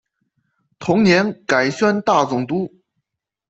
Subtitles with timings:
[0.79, 2.73] 同年改宣大总督。